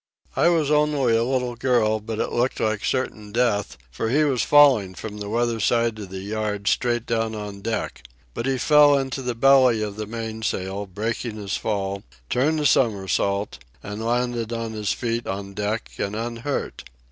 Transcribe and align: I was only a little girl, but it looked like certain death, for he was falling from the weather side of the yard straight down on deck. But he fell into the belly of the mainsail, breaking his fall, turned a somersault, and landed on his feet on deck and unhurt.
I 0.35 0.49
was 0.49 0.71
only 0.71 1.15
a 1.15 1.23
little 1.23 1.55
girl, 1.55 1.99
but 1.99 2.17
it 2.17 2.31
looked 2.31 2.59
like 2.59 2.83
certain 2.83 3.31
death, 3.31 3.77
for 3.91 4.09
he 4.09 4.23
was 4.23 4.41
falling 4.41 4.95
from 4.95 5.17
the 5.19 5.29
weather 5.29 5.59
side 5.59 5.99
of 5.99 6.09
the 6.09 6.21
yard 6.21 6.67
straight 6.67 7.05
down 7.05 7.35
on 7.35 7.61
deck. 7.61 8.01
But 8.33 8.47
he 8.47 8.57
fell 8.57 8.97
into 8.97 9.21
the 9.21 9.35
belly 9.35 9.83
of 9.83 9.97
the 9.97 10.07
mainsail, 10.07 10.87
breaking 10.87 11.35
his 11.35 11.55
fall, 11.55 12.01
turned 12.31 12.59
a 12.59 12.65
somersault, 12.65 13.59
and 13.83 14.03
landed 14.03 14.51
on 14.51 14.73
his 14.73 14.91
feet 14.91 15.27
on 15.27 15.53
deck 15.53 15.91
and 15.99 16.15
unhurt. 16.15 16.83